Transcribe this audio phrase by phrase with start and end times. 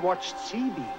[0.00, 0.89] watched CB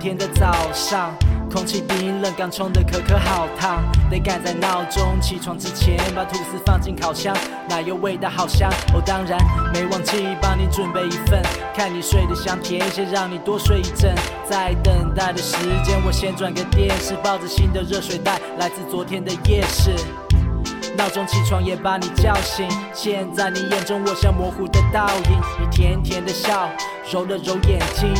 [0.00, 1.14] 天的早上，
[1.52, 7.36] 空气冰冷，刚冲的可可好烫，得赶在闹钟起床之前把吐司放进烤箱，
[7.68, 8.70] 奶油味道好香。
[8.94, 9.38] 哦，当然
[9.74, 11.42] 没忘记帮你准备一份，
[11.76, 14.14] 看你睡得香甜，先让你多睡一阵。
[14.48, 19.94] 在等待的时间，我先转个电视，抱着新的热水袋，来自昨天的夜市。
[20.96, 25.40] 闹钟起床也把你叫醒，现在你眼中我像模糊的倒影。
[25.60, 26.70] 你甜甜的笑，
[27.10, 28.12] 揉了揉眼睛，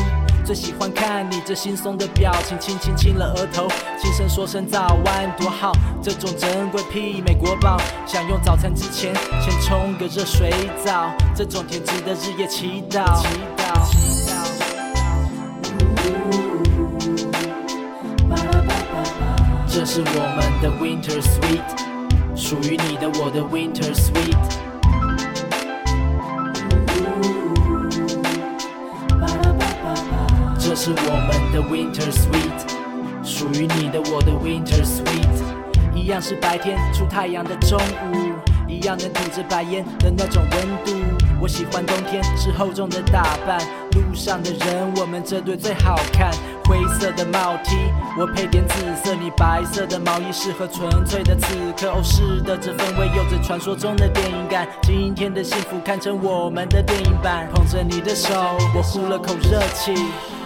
[0.51, 5.71] 最喜欢看你这惺忪的表情，轻轻亲了额头，轻声说声早安，多好。
[6.03, 10.53] 这种珍贵媲美国宝，想用早餐之前先冲个热水
[10.85, 12.49] 澡，这种甜值得日夜。
[12.49, 13.63] 祈祷祈祷
[19.69, 21.63] 这是我们的 Winter Sweet。
[22.35, 24.60] 属于你的我的 Winter Sweet。
[30.83, 35.95] 是我们的 Winter Sweet，属于你的我的 Winter Sweet。
[35.95, 38.33] 一样是白天出太阳的中午，
[38.67, 40.99] 一样能吐着白烟的那种温度。
[41.39, 43.59] 我喜欢冬天是厚重的打扮，
[43.93, 46.33] 路上的人我们这对最好看。
[46.65, 47.77] 灰色的帽 T，
[48.19, 51.91] 我配点紫色，你白色的毛衣适合纯粹的此刻。
[51.91, 54.67] 哦，是的，这氛围有着传说中的电影感。
[54.83, 57.51] 今天的幸福堪称我们的电影版。
[57.53, 58.33] 捧着你的手，
[58.75, 59.93] 我呼了口热气，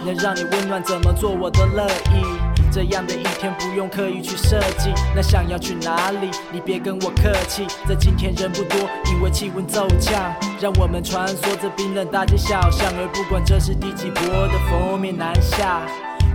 [0.05, 2.23] 能让你温暖，怎么做我都乐意。
[2.71, 6.29] 这样的一天不用刻意去设计，那想要去哪里？
[6.51, 7.65] 你别跟我客气。
[7.87, 8.77] 在今天人不多，
[9.11, 15.81] 因为气温骤降，让我们穿梭着冰冷大街小巷，而不管这是第几波的封面南下。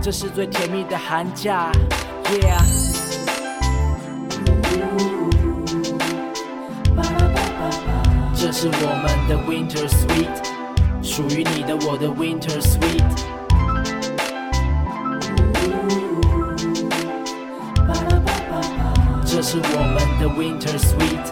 [0.01, 1.71] 这是最甜蜜的寒假
[2.25, 2.59] ，Yeah。
[8.35, 13.40] 这是我们的 Winter Sweet，属于你的我的 Winter Sweet。
[19.40, 21.26] 这是我们的 Winter Sweet，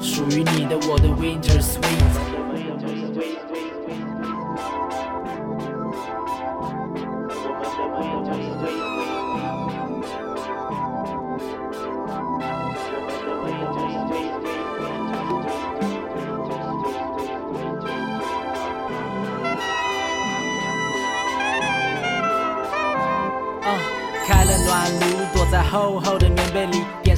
[0.00, 2.29] 属于你的我的 Winter Sweet。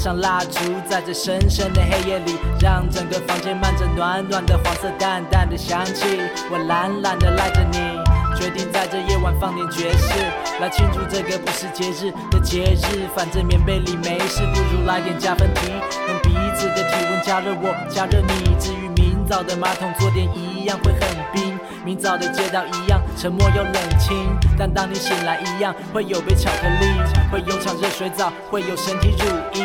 [0.03, 6.19] 上蜡烛，在这深深的黑夜里，让整个房间漫着暖暖的黄色淡淡的香气。
[6.51, 7.77] 我懒懒的赖着你，
[8.35, 10.19] 决定在这夜晚放点爵士，
[10.59, 13.07] 来庆祝这个不是节日的节日。
[13.15, 15.71] 反正棉被里没事，不如来点加分题，
[16.09, 18.53] 用彼此的体温加热我，加热你。
[18.59, 21.52] 至于明早的马桶，坐垫一样会很冰。
[21.85, 24.15] 明早的街道一样沉默又冷清，
[24.57, 26.85] 但当你醒来一样会有杯巧克力，
[27.29, 29.61] 会有场热水澡，会有身体乳液，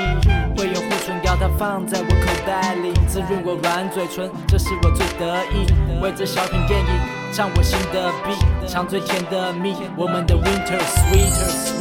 [0.57, 5.66] 会有护唇膏，它放在我口袋里，滋润我软嘴唇，这是我最得意。
[6.02, 6.87] 为这小品电影
[7.33, 11.78] 唱我新的 beat，唱最甜的蜜，我们的 Winter Sweet。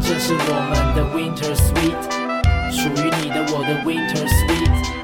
[0.00, 2.02] 这是我们的 Winter Sweet，
[2.72, 4.99] 属于你的我的 Winter Sweet。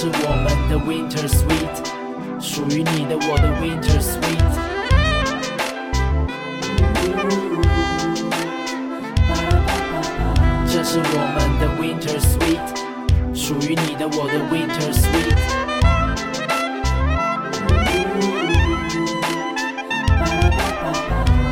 [0.00, 1.74] 是我们的 Winter Sweet，
[2.40, 4.46] 属于你的我的 Winter Sweet。
[10.70, 12.68] 这是我们的 Winter Sweet，
[13.34, 15.36] 属于你的我的 Winter Sweet。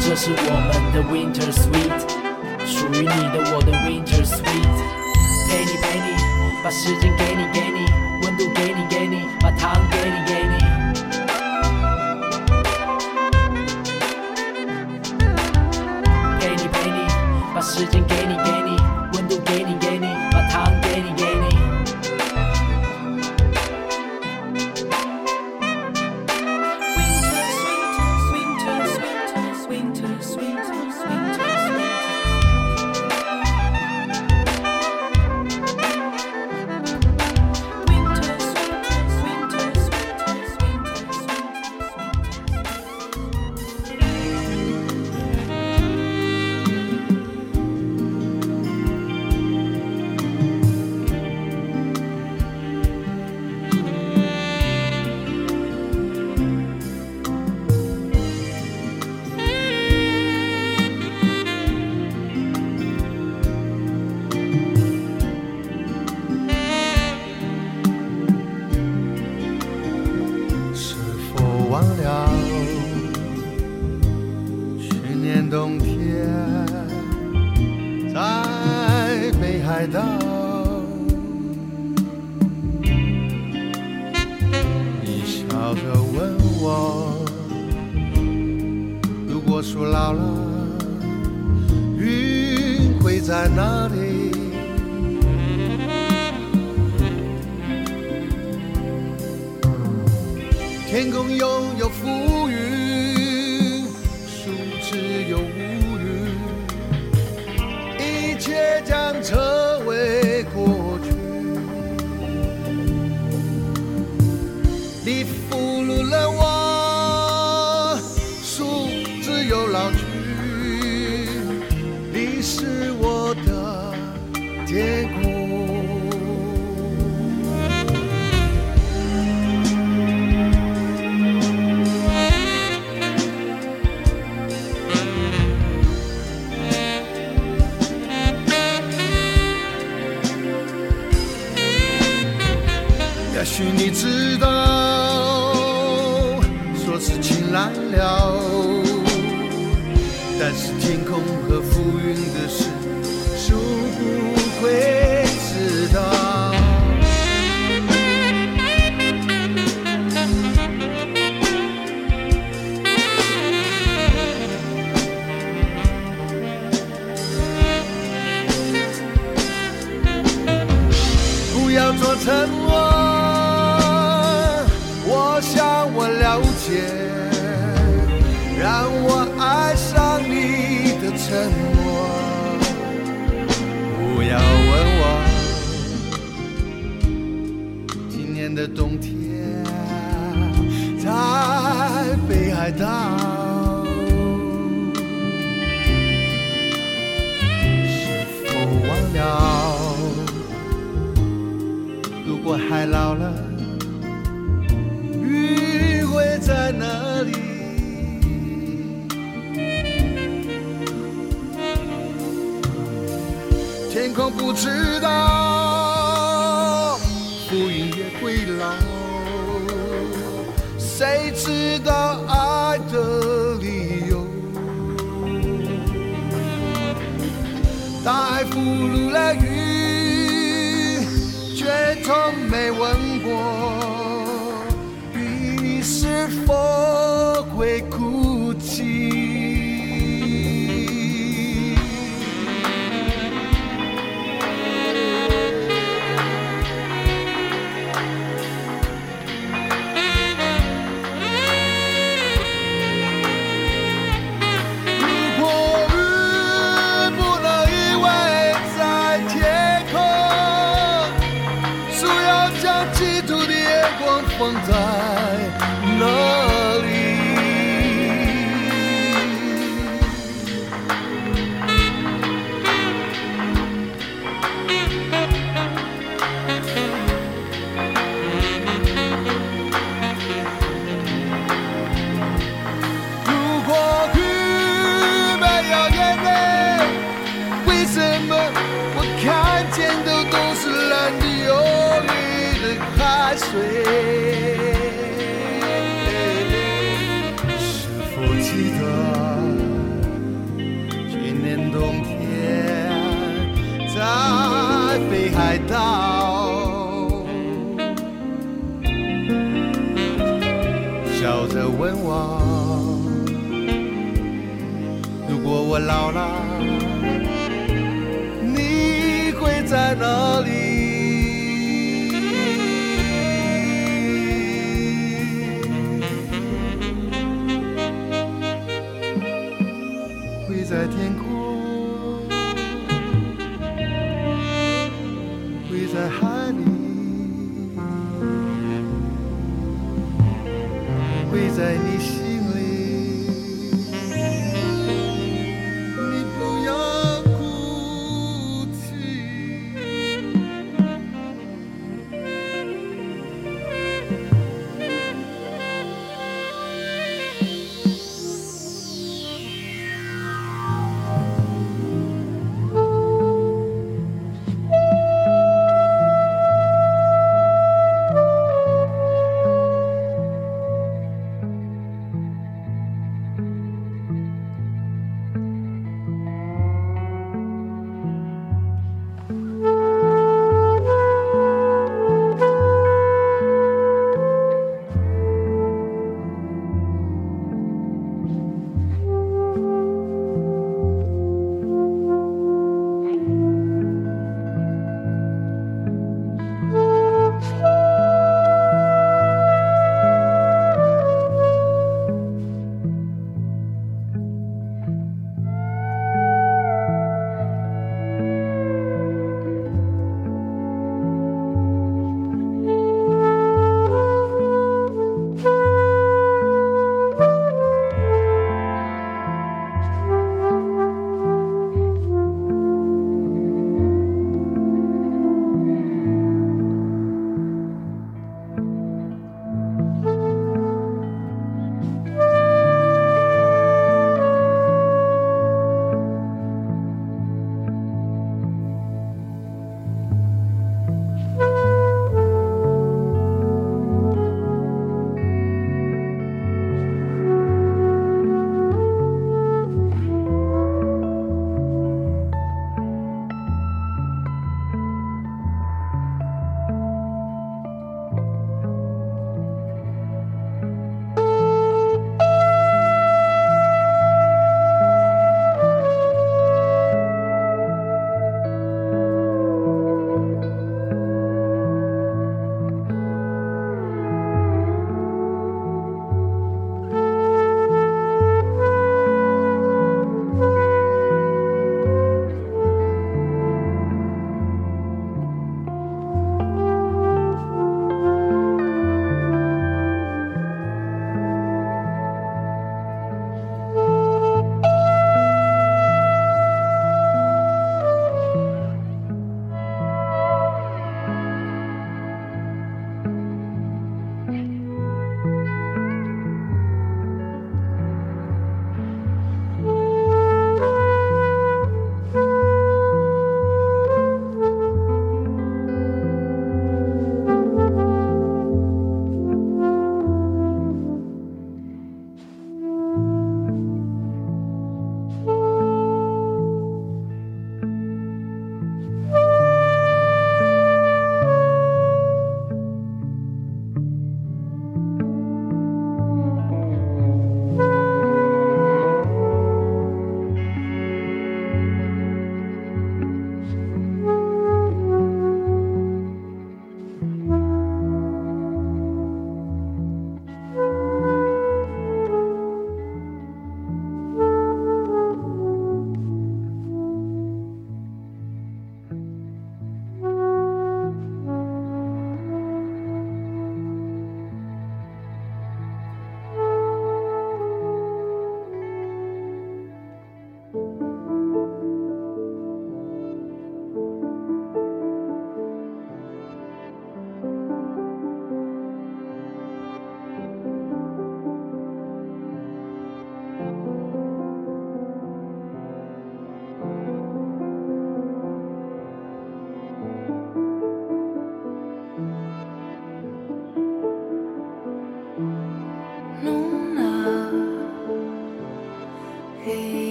[0.00, 2.00] 这是我们的 Winter Sweet，
[2.64, 4.78] 属于你的我的 Winter Sweet。
[5.50, 6.06] 陪你陪你，
[6.64, 7.63] 把时间给你
[8.55, 10.64] 给你，给你，把糖给你给你。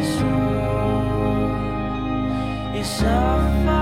[0.00, 0.20] It's
[2.78, 3.77] it's so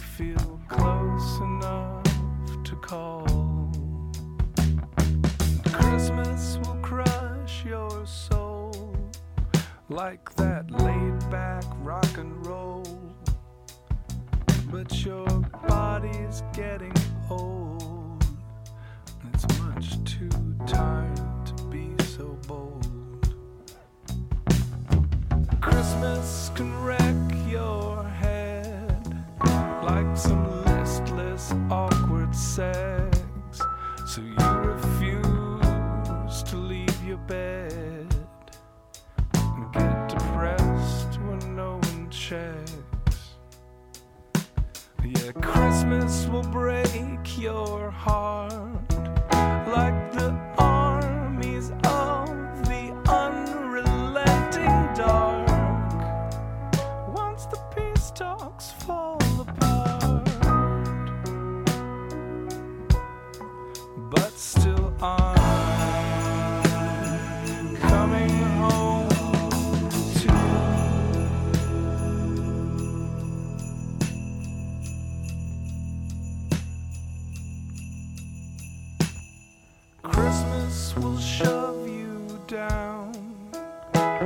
[0.00, 2.02] Feel close enough
[2.64, 3.26] to call.
[5.72, 8.96] Christmas will crush your soul
[9.88, 12.84] like that laid back rock and roll.
[14.70, 15.26] But your
[15.66, 16.94] body's getting
[17.28, 18.24] old,
[19.32, 20.30] it's much too
[20.66, 23.34] tired to be so bold.
[25.60, 27.09] Christmas can wreck
[32.50, 33.62] sex.
[34.06, 34.34] So you
[34.72, 38.08] refuse to leave your bed
[39.34, 43.36] and get depressed when no one checks.
[45.04, 48.90] Yeah, Christmas will break your heart
[49.68, 49.99] like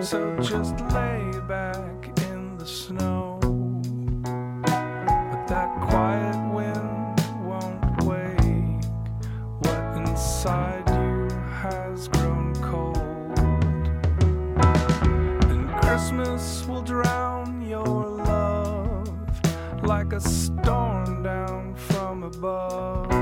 [0.05, 3.39] So just lay back in the snow.
[4.63, 8.85] But that quiet wind won't wake
[9.61, 12.99] what inside you has grown cold.
[15.49, 19.09] And Christmas will drown your love
[19.85, 23.14] like a storm down from above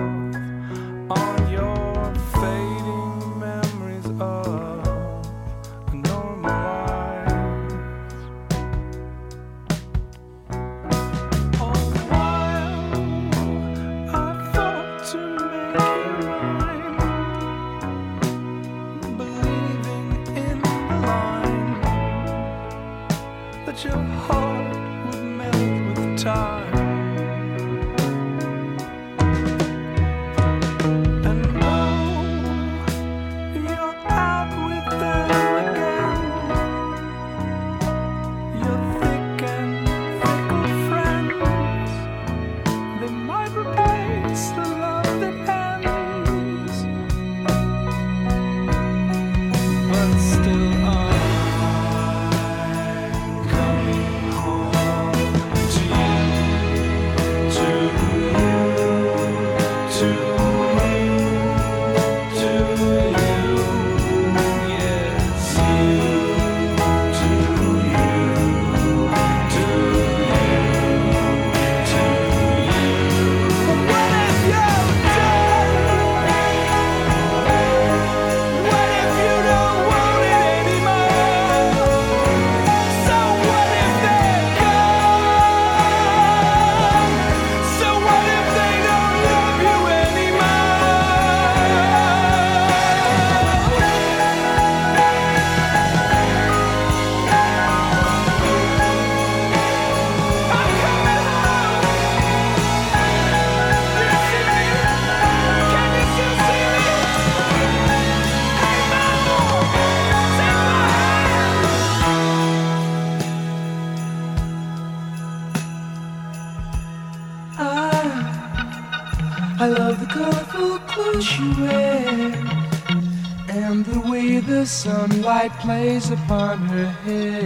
[125.42, 127.44] sunlight plays upon her hair.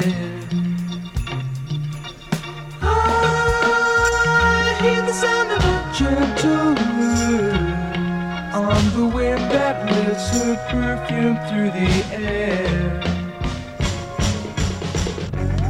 [2.82, 7.97] I hear the sound of a gentle word
[8.55, 13.02] on the wind that lifts her perfume through the air.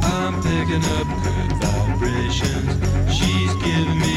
[0.03, 2.71] I'm picking up good vibrations.
[3.15, 4.16] She's giving me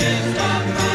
[0.00, 0.89] She's